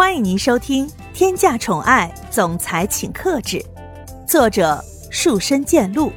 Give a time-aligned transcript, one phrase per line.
[0.00, 3.58] 欢迎您收听《天价宠爱总裁请克制》，
[4.26, 6.10] 作者树深见鹿，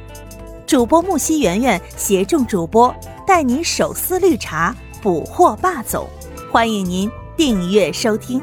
[0.66, 2.92] 主播木西圆圆携众主播
[3.26, 6.08] 带您手撕绿茶，捕获霸总。
[6.50, 8.42] 欢迎您订阅收听。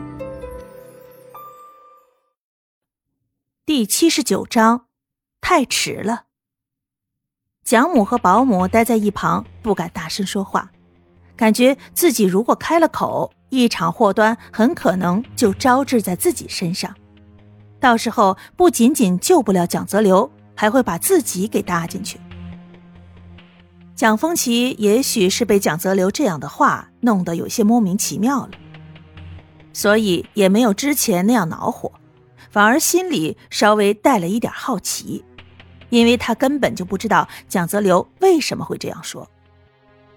[3.65, 4.85] 第七十九章，
[5.42, 6.26] 太迟了。
[7.63, 10.71] 蒋母和保姆待在一旁，不敢大声说话，
[11.35, 13.33] 感觉自己如果开了口。
[13.52, 16.95] 一场祸端很可能就招致在自己身上，
[17.80, 22.20] 到时候不仅仅救不了蒋泽流，还会把自己给搭进去。
[23.94, 28.52] 蒋风奇也许是被蒋泽流这样的话弄得有些莫名其妙了，
[29.73, 31.91] 所以也没有之前那样恼火，
[32.49, 35.23] 反而心里稍微带了一点好奇，
[35.89, 39.30] 因为他根本就不知道蒋泽流为什么会这样说。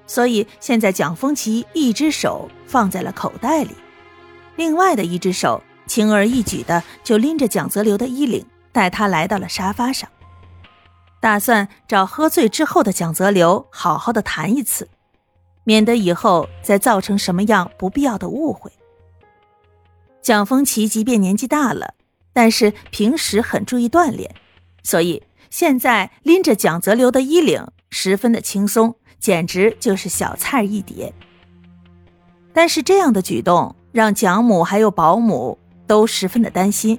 [0.06, 3.70] 所以现在，蒋风奇一只手放在了口袋里，
[4.56, 10.08] 另外的一只手轻而易举的就拎着蒋泽流的衣领，带他来到了沙发上，
[11.20, 14.88] 打算找喝醉之后的蒋泽流好好的谈一次，
[15.64, 18.70] 免得以后再造成什么样不必要的误会。
[20.20, 21.94] 蒋风奇即便年纪大了，
[22.32, 24.34] 但是平时很注意锻炼，
[24.82, 28.97] 所以现在拎着蒋泽流的衣领十分的轻松。
[29.25, 31.11] 简直就是小菜一碟，
[32.53, 36.98] 但是这样的举动让蒋母还有保姆都十分的担心，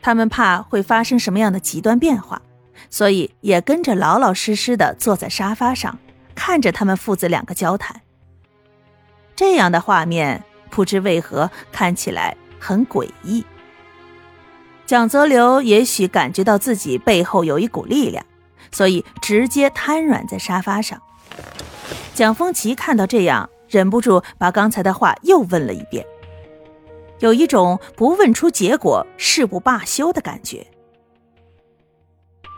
[0.00, 2.40] 他们怕会发生什么样的极端变化，
[2.88, 5.98] 所以也跟着老老实实的坐在沙发上，
[6.34, 8.00] 看着他们父子两个交谈。
[9.36, 13.44] 这样的画面不知为何看起来很诡异。
[14.86, 18.24] 蒋泽流也许感觉到自己背后有一股力量。
[18.74, 21.00] 所以直接瘫软在沙发上。
[22.12, 26.04] 蒋风奇看到这样，忍不住把刚才的话又问了一遍，
[27.20, 30.66] 有一种不问出结果誓不罢休的感觉。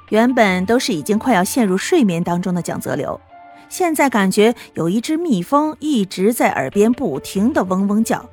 [0.08, 3.20] 原本都是已经快要陷入睡眠当中的蒋泽流，
[3.68, 8.30] 现在感觉有一只蜜蜂一直在耳边不停的嗡嗡叫，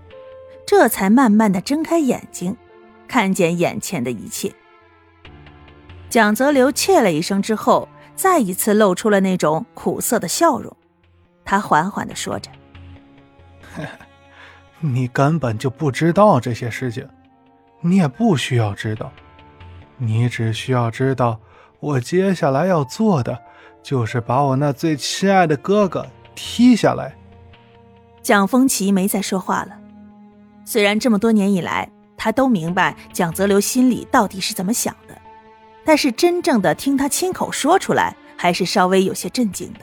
[0.65, 2.55] 这才慢慢的睁开眼睛，
[3.07, 4.53] 看见眼前的一切。
[6.13, 10.71] 蒋泽流切了一声之后，再一次露出了那种苦涩的笑容。
[11.43, 12.51] 他缓缓的说着
[14.79, 17.09] ：“你根本就不知道这些事情，
[17.81, 19.11] 你也不需要知道，
[19.97, 21.39] 你只需要知道，
[21.79, 23.35] 我接下来要做的
[23.81, 27.15] 就是把我那最亲爱的哥哥踢下来。”
[28.21, 29.75] 蒋风奇没再说话了。
[30.63, 35.22] 虽然这么多年以来，他都明白蒋泽流心里到底是怎么想的。
[35.85, 39.79] 但是真正的听他亲口说出来，还是稍微有些震惊的。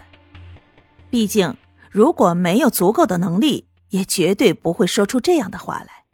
[1.11, 1.57] 毕竟，
[1.91, 6.05] 如果没有足够的能力，也绝对不会说出这样的话来。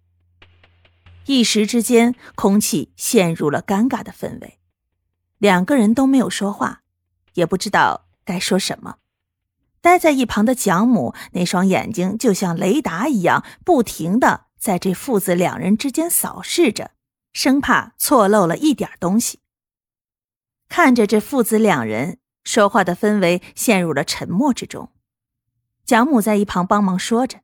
[1.26, 4.58] 一时之间，空气陷入了尴尬的氛围，
[5.38, 6.82] 两个人都没有说话，
[7.34, 8.96] 也不知道该说什么。
[9.80, 16.92] 待在一旁的蒋母那双眼睛就像雷达一样，不停的在这父子两人之间扫视着，
[17.32, 19.40] 生怕错漏了一点东西。
[20.68, 24.90] 看着这父子两人说话的氛围陷入了沉默之中，
[25.84, 27.40] 蒋母在一旁帮忙说着：“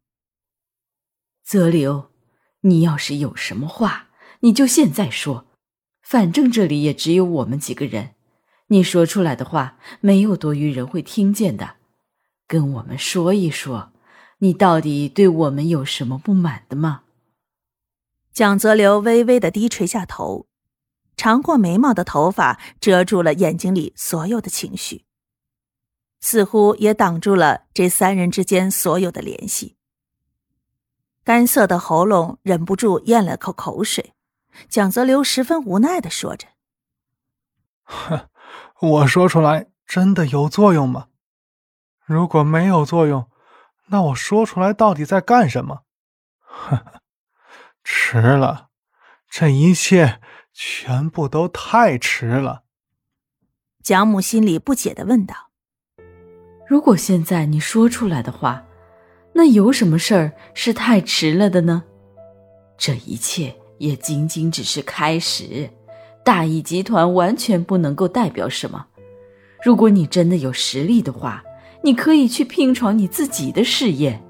[1.45, 2.11] 泽流，
[2.63, 4.09] 你要是有什么话，
[4.41, 5.47] 你就现在说，
[6.03, 8.15] 反正这里也只有我们几个人，
[8.69, 11.77] 你说出来的话没有多余人会听见的，
[12.47, 13.93] 跟我们说一说，
[14.39, 17.03] 你到底对我们有什么不满的吗？”
[18.33, 20.47] 蒋泽流微微的低垂下头。
[21.23, 25.05] 长过眉毛的头发遮住了眼睛里所有的情绪，
[26.19, 29.77] 似乎也挡住了这三人之间所有的联系。
[31.23, 34.15] 干涩的喉咙忍不住咽了口口水，
[34.69, 36.49] 蒋泽流十分无奈的说着
[37.87, 38.29] ：“哼，
[38.81, 41.07] 我说出来真的有作用吗？
[42.05, 43.31] 如果没有作用，
[43.87, 45.83] 那我说出来到底在干什么？
[46.43, 47.01] 呵呵，
[47.85, 48.71] 迟了，
[49.31, 50.21] 这一切。”
[50.53, 52.63] 全部都太迟了。
[53.83, 55.35] 蒋母心里不解的问道
[56.69, 58.65] ：“如果现在你说出来的话，
[59.33, 61.83] 那有什么事儿是太迟了的呢？
[62.79, 65.69] 这一切也仅仅只是开始，
[66.25, 68.87] 大义集团完全不能够代表什么。
[69.65, 71.43] 如果你真的有实力的话，
[71.83, 74.23] 你可以去拼闯你自己的事业。”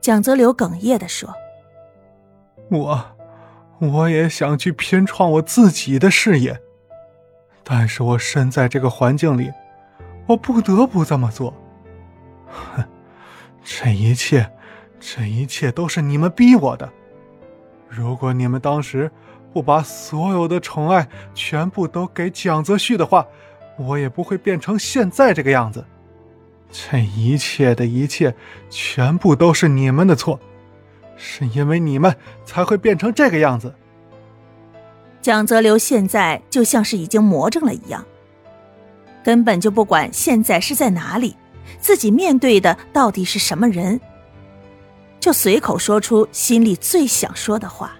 [0.00, 1.32] 蒋泽流哽咽的说
[2.70, 3.04] ：“我。”
[3.80, 6.58] 我也想去拼创我自己的事业，
[7.62, 9.50] 但是我身在这个环境里，
[10.26, 11.52] 我不得不这么做。
[12.46, 12.84] 哼，
[13.62, 14.50] 这一切
[15.00, 16.88] 这一切都是你们逼我的。
[17.88, 19.10] 如果你们当时
[19.52, 23.26] 不把所有的宠爱全部都给蒋泽旭的话，
[23.76, 25.84] 我也不会变成现在这个样子。
[26.70, 28.34] 这一切的一切，
[28.70, 30.40] 全部都是你们的错，
[31.26, 33.74] 是因为你们才会变成这个样子。
[35.22, 38.04] 蒋泽流现在就像是已经魔怔了一样，
[39.24, 41.34] 根本就不管现在是在哪里，
[41.80, 43.98] 自己面对的到底是什么人，
[45.18, 47.92] 就随口说出心里最想说的话：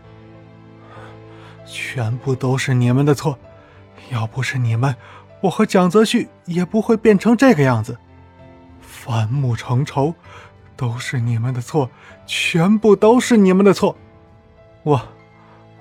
[1.65, 3.39] 全部都是你们的错，
[4.11, 4.95] 要不是你们，
[5.41, 7.97] 我和蒋泽旭也不会变成这个样子。
[8.83, 10.15] 反目成仇，
[10.77, 11.91] 都是你们的错，
[12.27, 13.97] 全部都是你们的错，
[14.83, 15.01] 我。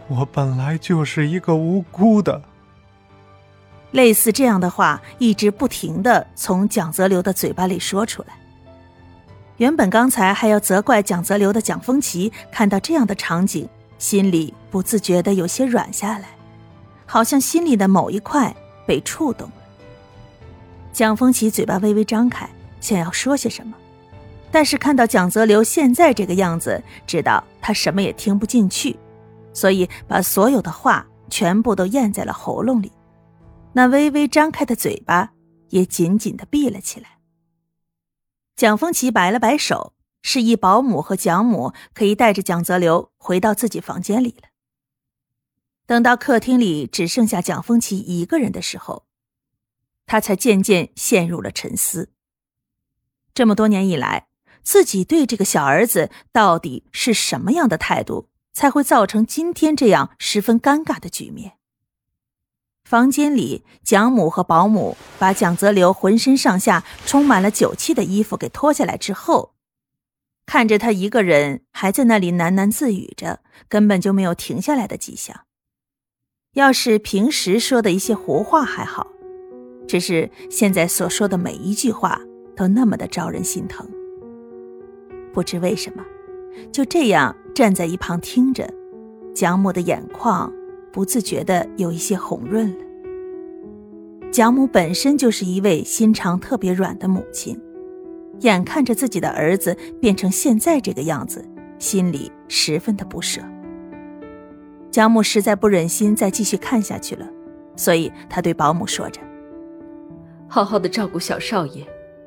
[0.10, 2.42] 我本来就是一个无辜的。
[3.92, 8.36] 类似这样的话，一直不停的从蒋泽流的嘴巴里说出来。
[9.58, 13.68] 原本刚才还要责怪蒋泽流的蒋风奇，看到这样的场景，
[13.98, 16.26] 心里不自觉的有些软下来，
[17.06, 18.54] 好像心里的某一块
[18.86, 19.56] 被触动了。
[20.92, 22.48] 蒋风奇嘴巴微微张开，
[22.82, 23.74] 想要说些什么，
[24.54, 28.96] 但是看到蒋泽流现在这个样子，知道他什么也听不进去。
[29.52, 32.92] 所以，把所有的话全部都咽在了喉咙里，
[33.74, 35.34] 那微微张开的嘴巴
[35.70, 37.18] 也紧紧的闭了起来。
[38.56, 44.50] 蒋风奇摆了摆手，示意保姆和蒋母可以带着蒋泽流回到自己房间里了。
[45.88, 49.06] 等到客厅里只剩下蒋风奇一个人的时候，
[50.06, 52.12] 他才渐渐陷入了沉思。
[53.34, 54.28] 这么多年以来，
[54.64, 58.30] 自己对这个小儿子到底是什么样的态度？
[58.56, 61.54] 才会造成今天这样十分尴尬的局面。
[62.84, 69.56] 房间里，蒋母和保姆把蒋泽流浑身上下充满了酒气的衣服给脱下来之后，
[70.46, 75.46] 看着他一个人还在那里喃喃自语着，根本就没有停下来的迹象。
[76.54, 79.08] 要是平时说的一些胡话还好，
[79.88, 82.22] 只是现在所说的每一句话
[82.56, 83.90] 都那么的招人心疼。
[85.34, 86.04] 不知为什么。
[86.72, 88.70] 就这样站在一旁听着，
[89.34, 90.54] 蒋母的眼眶
[90.92, 92.86] 不自觉的有一些红润了。
[94.32, 97.60] 蒋母本身就是一位心肠特别软的母亲，
[98.40, 101.44] 眼看着自己的儿子变成现在这个样子，
[101.80, 103.42] 心里十分的不舍。
[104.92, 107.28] 蒋母实在不忍心再继续看下去了，
[107.76, 109.20] 所以她对保姆说着
[110.48, 111.84] ：“好好的照顾小少爷，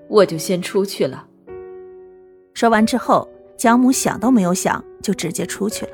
[0.08, 1.28] 我就先出去了。”
[2.56, 3.28] 说完之后。
[3.58, 5.92] 蒋母想都没有想，就直接出去了，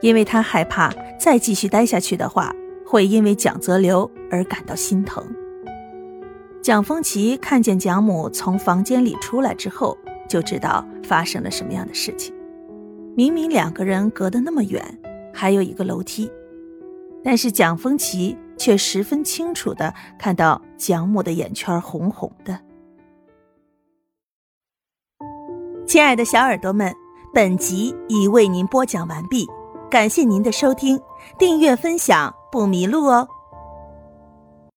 [0.00, 0.88] 因为她害怕
[1.18, 2.54] 再继续待下去的话，
[2.86, 5.20] 会因为蒋泽流而感到心疼。
[6.62, 12.32] 蒋风奇看见蒋母从房间里出来之后，就知道发生了什么样的事情。
[13.16, 14.80] 明明两个人隔得那么远，
[15.34, 16.30] 还有一个楼梯，
[17.24, 22.56] 但是蒋风奇却十分清楚的看到蒋母的眼圈红红的。
[25.92, 26.96] 亲爱的小耳朵们，
[27.34, 29.46] 本集已为您播讲完毕，
[29.90, 30.98] 感谢您的收听，
[31.36, 33.28] 订阅分享不迷路哦。